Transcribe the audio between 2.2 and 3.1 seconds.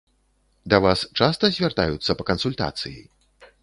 па кансультацыі?